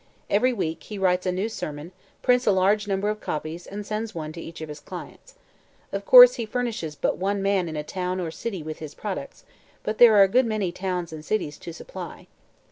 Every 0.31 0.51
week 0.51 0.81
he 0.85 0.97
writes 0.97 1.27
a 1.27 1.31
new 1.31 1.47
sermon, 1.47 1.91
prints 2.23 2.47
a 2.47 2.51
large 2.51 2.87
number 2.87 3.07
of 3.11 3.21
copies 3.21 3.67
and 3.67 3.85
sends 3.85 4.15
one 4.15 4.31
to 4.31 4.41
each 4.41 4.59
of 4.59 4.67
his 4.67 4.79
clients. 4.79 5.35
Of 5.91 6.05
course 6.07 6.33
he 6.41 6.45
furnishes 6.47 6.95
but 6.95 7.17
one 7.17 7.43
man 7.43 7.69
in 7.69 7.75
a 7.75 7.83
town 7.83 8.19
or 8.19 8.31
city 8.31 8.63
with 8.63 8.79
his 8.79 8.95
products, 8.95 9.43
but 9.83 9.99
there 9.99 10.15
are 10.15 10.23
a 10.23 10.27
good 10.27 10.47
many 10.47 10.71
towns 10.71 11.13
and 11.13 11.23
cities 11.23 11.59
to 11.59 11.71
supply." 11.71 12.25